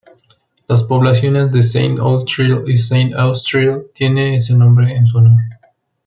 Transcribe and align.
Las 0.67 0.81
poblaciones 0.81 1.51
de 1.51 1.61
Saint-Outrille 1.61 2.63
y 2.65 2.79
Saint-Aoustrille 2.79 3.91
tiene 3.93 4.35
ese 4.37 4.55
nombre 4.57 4.95
en 4.95 5.05
su 5.05 5.19
honor. 5.19 5.37